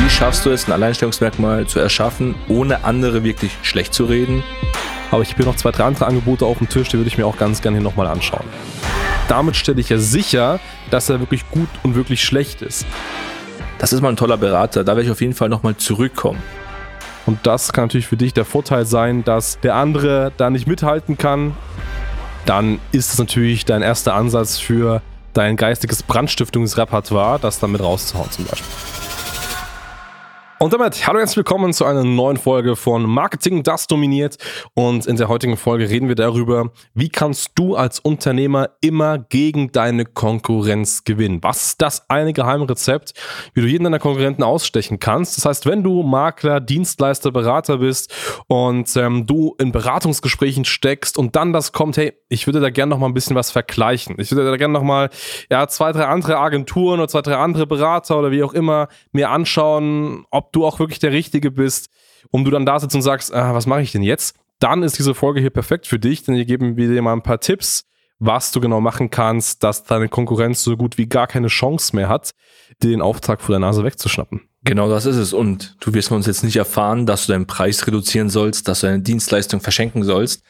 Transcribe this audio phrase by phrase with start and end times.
[0.00, 4.44] Wie schaffst du es, ein Alleinstellungsmerkmal zu erschaffen, ohne andere wirklich schlecht zu reden?
[5.10, 7.18] Aber ich habe hier noch zwei, drei andere Angebote auf dem Tisch, die würde ich
[7.18, 8.46] mir auch ganz gerne hier nochmal anschauen.
[9.26, 12.86] Damit stelle ich ja sicher, dass er wirklich gut und wirklich schlecht ist.
[13.78, 16.42] Das ist mal ein toller Berater, da werde ich auf jeden Fall nochmal zurückkommen.
[17.26, 21.18] Und das kann natürlich für dich der Vorteil sein, dass der andere da nicht mithalten
[21.18, 21.54] kann.
[22.46, 25.02] Dann ist es natürlich dein erster Ansatz für
[25.34, 28.87] dein geistiges Brandstiftungsrepertoire, das damit rauszuhauen zum Beispiel.
[30.60, 34.38] Und damit hallo herzlich willkommen zu einer neuen Folge von Marketing, das dominiert.
[34.74, 39.70] Und in der heutigen Folge reden wir darüber, wie kannst du als Unternehmer immer gegen
[39.70, 41.38] deine Konkurrenz gewinnen?
[41.42, 43.12] Was ist das eine Geheimrezept,
[43.54, 45.36] wie du jeden deiner Konkurrenten ausstechen kannst?
[45.36, 48.12] Das heißt, wenn du Makler, Dienstleister, Berater bist
[48.48, 52.90] und ähm, du in Beratungsgesprächen steckst und dann das kommt, hey, ich würde da gerne
[52.90, 54.16] noch mal ein bisschen was vergleichen.
[54.18, 55.08] Ich würde da gerne noch mal
[55.52, 59.30] ja, zwei, drei andere Agenturen oder zwei, drei andere Berater oder wie auch immer mir
[59.30, 61.88] anschauen, ob du auch wirklich der Richtige bist,
[62.30, 64.36] um du dann da sitzt und sagst, ah, was mache ich denn jetzt?
[64.60, 67.22] Dann ist diese Folge hier perfekt für dich, denn hier geben wir dir mal ein
[67.22, 67.84] paar Tipps,
[68.18, 72.08] was du genau machen kannst, dass deine Konkurrenz so gut wie gar keine Chance mehr
[72.08, 72.32] hat,
[72.82, 74.42] den Auftrag vor der Nase wegzuschnappen.
[74.64, 75.32] Genau das ist es.
[75.32, 78.80] Und du wirst von uns jetzt nicht erfahren, dass du deinen Preis reduzieren sollst, dass
[78.80, 80.42] du deine Dienstleistung verschenken sollst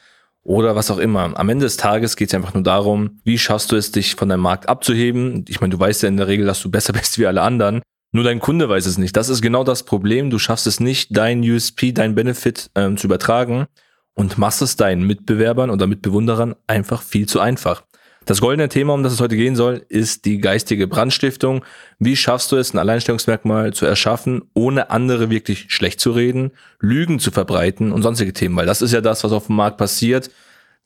[0.43, 1.39] oder was auch immer.
[1.39, 4.31] Am Ende des Tages geht es einfach nur darum, wie schaffst du es, dich von
[4.31, 5.45] deinem Markt abzuheben.
[5.49, 7.83] Ich meine, du weißt ja in der Regel, dass du besser bist wie alle anderen.
[8.11, 9.17] Nur dein Kunde weiß es nicht.
[9.17, 10.31] Das ist genau das Problem.
[10.31, 13.67] Du schaffst es nicht, dein USP, dein Benefit ähm, zu übertragen
[14.15, 17.83] und machst es deinen Mitbewerbern oder Mitbewunderern einfach viel zu einfach.
[18.25, 21.65] Das goldene Thema, um das es heute gehen soll, ist die geistige Brandstiftung.
[21.99, 27.21] Wie schaffst du es, ein Alleinstellungsmerkmal zu erschaffen, ohne andere wirklich schlecht zu reden, Lügen
[27.21, 28.57] zu verbreiten und sonstige Themen?
[28.57, 30.31] Weil das ist ja das, was auf dem Markt passiert.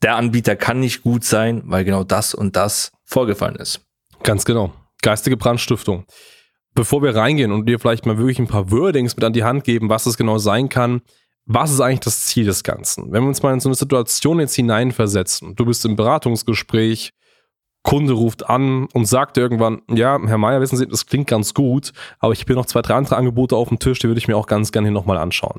[0.03, 3.81] Der Anbieter kann nicht gut sein, weil genau das und das vorgefallen ist.
[4.23, 4.73] Ganz genau.
[5.01, 6.05] Geistige Brandstiftung
[6.75, 9.65] bevor wir reingehen und dir vielleicht mal wirklich ein paar Wordings mit an die Hand
[9.65, 11.03] geben, was es genau sein kann,
[11.45, 13.13] was ist eigentlich das Ziel des Ganzen?
[13.13, 17.13] Wenn wir uns mal in so eine Situation jetzt hineinversetzen, du bist im Beratungsgespräch,
[17.83, 21.93] Kunde ruft an und sagt irgendwann, ja, Herr Meier, wissen Sie, das klingt ganz gut,
[22.21, 24.29] aber ich habe hier noch zwei, drei andere Angebote auf dem Tisch, die würde ich
[24.29, 25.59] mir auch ganz gerne hier nochmal anschauen.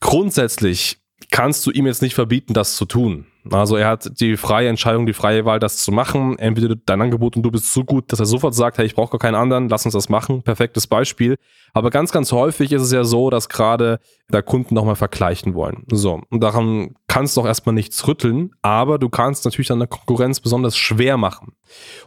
[0.00, 0.98] Grundsätzlich
[1.32, 3.26] kannst du ihm jetzt nicht verbieten, das zu tun.
[3.50, 6.38] Also er hat die freie Entscheidung, die freie Wahl, das zu machen.
[6.38, 9.10] Entweder dein Angebot und du bist so gut, dass er sofort sagt, hey, ich brauche
[9.12, 10.42] gar keinen anderen, lass uns das machen.
[10.42, 11.36] Perfektes Beispiel.
[11.72, 15.84] Aber ganz, ganz häufig ist es ja so, dass gerade da Kunden nochmal vergleichen wollen.
[15.90, 20.40] So, und daran kannst du auch erstmal nichts rütteln, aber du kannst natürlich der Konkurrenz
[20.40, 21.52] besonders schwer machen.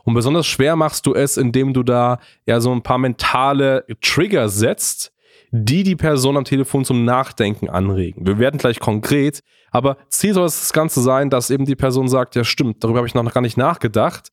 [0.03, 4.49] Und besonders schwer machst du es, indem du da ja so ein paar mentale Trigger
[4.49, 5.13] setzt,
[5.51, 8.25] die die Person am Telefon zum Nachdenken anregen.
[8.25, 12.07] Wir werden gleich konkret, aber Ziel soll es das Ganze sein, dass eben die Person
[12.07, 14.31] sagt, ja stimmt, darüber habe ich noch gar nicht nachgedacht.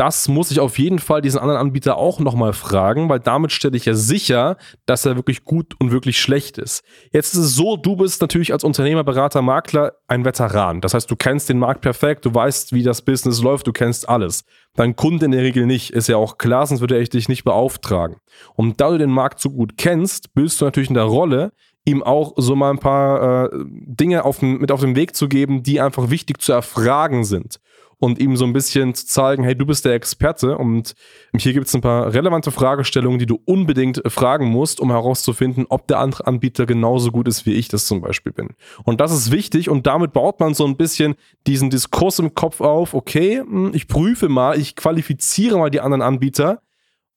[0.00, 3.76] Das muss ich auf jeden Fall diesen anderen Anbieter auch nochmal fragen, weil damit stelle
[3.76, 4.56] ich ja sicher,
[4.86, 6.82] dass er wirklich gut und wirklich schlecht ist.
[7.12, 10.80] Jetzt ist es so, du bist natürlich als Unternehmer, Berater, Makler ein Veteran.
[10.80, 14.08] Das heißt, du kennst den Markt perfekt, du weißt, wie das Business läuft, du kennst
[14.08, 14.44] alles.
[14.74, 17.44] Dein Kunde in der Regel nicht, ist ja auch klar, sonst würde er dich nicht
[17.44, 18.16] beauftragen.
[18.54, 21.52] Und da du den Markt so gut kennst, bist du natürlich in der Rolle,
[21.84, 25.62] ihm auch so mal ein paar äh, Dinge auf, mit auf den Weg zu geben,
[25.62, 27.60] die einfach wichtig zu erfragen sind
[28.00, 30.94] und ihm so ein bisschen zu zeigen, hey, du bist der Experte und
[31.36, 35.86] hier gibt es ein paar relevante Fragestellungen, die du unbedingt fragen musst, um herauszufinden, ob
[35.86, 38.48] der andere Anbieter genauso gut ist, wie ich das zum Beispiel bin.
[38.84, 41.14] Und das ist wichtig und damit baut man so ein bisschen
[41.46, 46.02] diesen Diskurs im Kopf auf, okay, hm, ich prüfe mal, ich qualifiziere mal die anderen
[46.02, 46.62] Anbieter.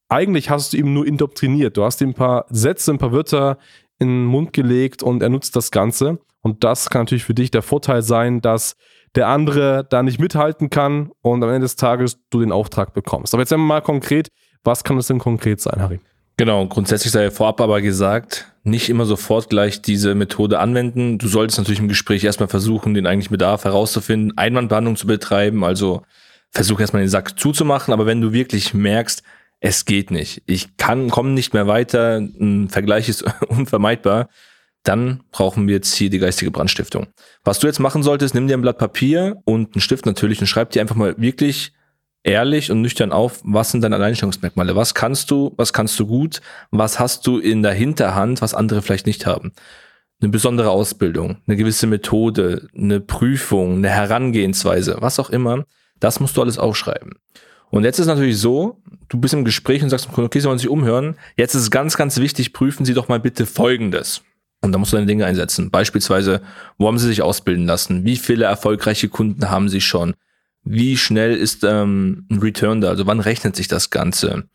[0.10, 1.78] Eigentlich hast du ihm nur indoktriniert.
[1.78, 3.58] Du hast ihm ein paar Sätze, ein paar Wörter
[4.00, 6.20] in den Mund gelegt und er nutzt das Ganze.
[6.42, 8.76] Und das kann natürlich für dich der Vorteil sein, dass
[9.16, 13.34] der andere da nicht mithalten kann und am Ende des Tages du den Auftrag bekommst.
[13.34, 14.30] Aber jetzt einmal mal konkret,
[14.64, 16.00] was kann das denn konkret sein, Harry?
[16.38, 21.20] Genau, grundsätzlich sei vorab aber gesagt, nicht immer sofort gleich diese Methode anwenden.
[21.20, 26.02] Du solltest natürlich im Gespräch erstmal versuchen, den eigentlichen Bedarf herauszufinden, Einwandbehandlung zu betreiben, also
[26.50, 29.24] versuch erstmal den Sack zuzumachen, aber wenn du wirklich merkst,
[29.60, 34.30] es geht nicht, ich kann, komme nicht mehr weiter, ein Vergleich ist unvermeidbar,
[34.84, 37.08] dann brauchen wir jetzt hier die geistige Brandstiftung.
[37.44, 40.48] Was du jetzt machen solltest, nimm dir ein Blatt Papier und einen Stift natürlich und
[40.48, 41.74] schreib dir einfach mal wirklich
[42.24, 44.76] ehrlich und nüchtern auf, was sind deine Alleinstellungsmerkmale?
[44.76, 46.42] Was kannst du, was kannst du gut?
[46.72, 49.54] Was hast du in der Hinterhand, was andere vielleicht nicht haben?
[50.22, 55.66] Eine besondere Ausbildung, eine gewisse Methode, eine Prüfung, eine Herangehensweise, was auch immer.
[56.00, 57.14] Das musst du alles aufschreiben.
[57.72, 60.70] Und jetzt ist natürlich so, du bist im Gespräch und sagst, okay, Sie wollen sich
[60.70, 61.18] umhören.
[61.36, 64.22] Jetzt ist es ganz, ganz wichtig, prüfen Sie doch mal bitte Folgendes.
[64.64, 65.72] Und da musst du deine Dinge einsetzen.
[65.72, 66.42] Beispielsweise,
[66.78, 68.06] wo haben sie sich ausbilden lassen?
[68.06, 70.14] Wie viele erfolgreiche Kunden haben sie schon?
[70.64, 72.88] Wie schnell ist ähm, ein Return da?
[72.88, 74.46] Also wann rechnet sich das Ganze?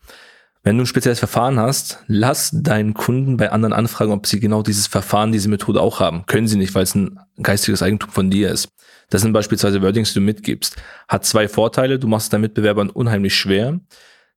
[0.63, 4.63] Wenn du ein spezielles Verfahren hast, lass deinen Kunden bei anderen anfragen, ob sie genau
[4.63, 6.25] dieses Verfahren, diese Methode auch haben.
[6.25, 8.69] Können sie nicht, weil es ein geistiges Eigentum von dir ist.
[9.11, 10.75] Das sind beispielsweise Wordings, die du mitgibst.
[11.07, 11.99] Hat zwei Vorteile.
[11.99, 13.79] Du machst deinen Mitbewerbern unheimlich schwer.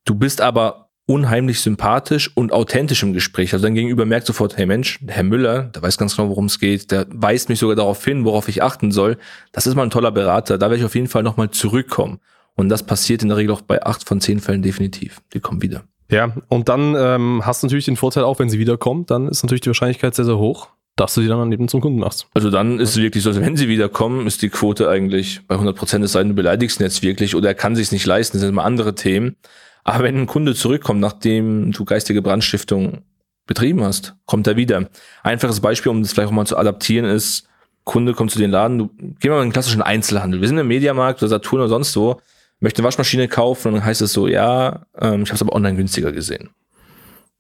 [0.04, 3.52] Du bist aber unheimlich sympathisch und authentisch im Gespräch.
[3.52, 6.58] Also dein Gegenüber merkt sofort, hey Mensch, Herr Müller, der weiß ganz genau, worum es
[6.58, 9.18] geht, der weist mich sogar darauf hin, worauf ich achten soll.
[9.52, 10.58] Das ist mal ein toller Berater.
[10.58, 12.20] Da werde ich auf jeden Fall nochmal zurückkommen.
[12.54, 15.20] Und das passiert in der Regel auch bei acht von zehn Fällen definitiv.
[15.32, 15.84] Die kommen wieder.
[16.10, 19.42] Ja, und dann ähm, hast du natürlich den Vorteil auch, wenn sie wiederkommt, dann ist
[19.42, 22.26] natürlich die Wahrscheinlichkeit sehr, sehr hoch, dass du die dann eben zum Kunden machst.
[22.34, 25.54] Also dann ist es wirklich so, also wenn sie wiederkommen, ist die Quote eigentlich bei
[25.54, 28.04] 100 Prozent, es sei denn, du beleidigst ihn jetzt wirklich oder er kann sich nicht
[28.04, 29.36] leisten, das sind immer andere Themen.
[29.84, 33.02] Aber wenn ein Kunde zurückkommt, nachdem du geistige Brandstiftung
[33.46, 34.88] betrieben hast, kommt er wieder.
[35.22, 37.48] Einfaches Beispiel, um das vielleicht auch mal zu adaptieren, ist,
[37.84, 40.40] Kunde kommt zu den Laden, du, geh mal in den klassischen Einzelhandel.
[40.40, 42.20] Wir sind im Mediamarkt oder Saturn oder sonst wo,
[42.60, 45.52] möchte eine Waschmaschine kaufen und dann heißt es so, ja, ähm, ich habe es aber
[45.52, 46.50] online günstiger gesehen.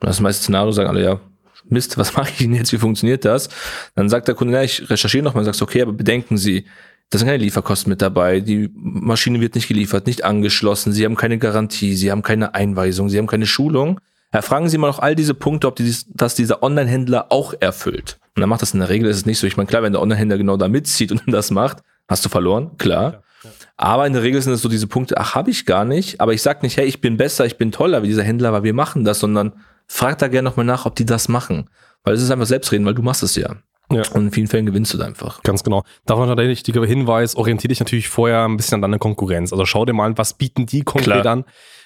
[0.00, 1.20] Und das meiste Szenario sagen alle, ja,
[1.64, 2.72] Mist, was mache ich denn jetzt?
[2.72, 3.48] Wie funktioniert das?
[3.94, 6.64] Dann sagt der Kunde, ja, ich recherchiere nochmal, sagst, okay, aber bedenken Sie,
[7.12, 11.14] da sind keine Lieferkosten mit dabei, die Maschine wird nicht geliefert, nicht angeschlossen, Sie haben
[11.14, 14.00] keine Garantie, Sie haben keine Einweisung, Sie haben keine Schulung.
[14.32, 18.18] Ja, fragen Sie mal noch all diese Punkte, ob die, das dieser Online-Händler auch erfüllt.
[18.34, 19.46] Und dann macht das in der Regel, ist es nicht so.
[19.46, 22.78] Ich meine, klar, wenn der Online-Händler genau da mitzieht und das macht, hast du verloren,
[22.78, 23.12] klar.
[23.44, 23.50] Ja, ja.
[23.76, 26.32] Aber in der Regel sind es so diese Punkte, ach, habe ich gar nicht, aber
[26.32, 28.72] ich sag nicht, hey, ich bin besser, ich bin toller wie dieser Händler, weil wir
[28.72, 29.52] machen das, sondern
[29.86, 31.68] frag da gerne nochmal nach, ob die das machen.
[32.04, 33.56] Weil es ist einfach selbstreden, weil du machst es ja.
[33.92, 34.02] Ja.
[34.12, 35.42] Und in vielen Fällen gewinnst du da einfach.
[35.42, 35.84] Ganz genau.
[36.06, 39.52] Davon hat der richtige Hinweis, orientiere dich natürlich vorher ein bisschen an deine Konkurrenz.
[39.52, 41.26] Also schau dir mal an, was bieten die konkret Klar.
[41.26, 41.44] an.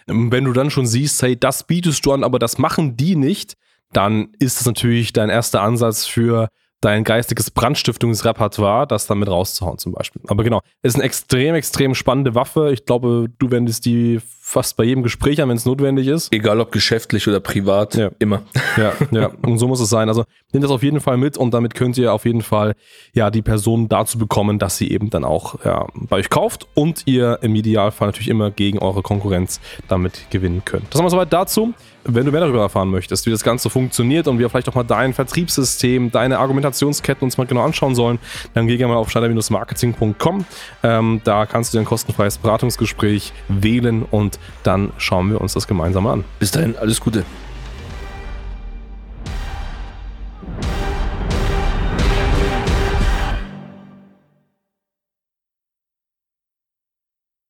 [0.09, 3.17] Ähm, wenn du dann schon siehst, hey, das bietest du an, aber das machen die
[3.17, 3.55] nicht,
[3.93, 6.49] dann ist es natürlich dein erster Ansatz für
[6.81, 10.23] dein geistiges Brandstiftungsrepertoire, das damit rauszuhauen zum Beispiel.
[10.29, 12.71] Aber genau, ist eine extrem, extrem spannende Waffe.
[12.73, 16.33] Ich glaube, du wendest die fast bei jedem Gespräch an, wenn es notwendig ist.
[16.33, 18.13] Egal ob geschäftlich oder privat, ja.
[18.21, 18.43] immer.
[18.77, 20.09] Ja, ja, und so muss es sein.
[20.09, 22.77] Also nehmt das auf jeden Fall mit und damit könnt ihr auf jeden Fall
[23.13, 27.03] ja die Person dazu bekommen, dass sie eben dann auch ja, bei euch kauft und
[27.07, 30.85] ihr im Idealfall natürlich immer gegen eure Konkurrenz damit gewinnen könnt.
[30.91, 31.75] Das haben wir soweit dazu.
[32.09, 34.85] Wenn du mehr darüber erfahren möchtest, wie das Ganze funktioniert und wir vielleicht auch mal
[34.85, 38.21] dein Vertriebssystem, deine Argumentationsketten uns mal genau anschauen sollen,
[38.55, 40.45] dann geh gerne mal auf schneider-marketing.com.
[40.85, 45.67] Ähm, da kannst du dir ein kostenfreies Beratungsgespräch wählen und dann schauen wir uns das
[45.67, 46.25] gemeinsam an.
[46.39, 47.25] Bis dahin, alles Gute.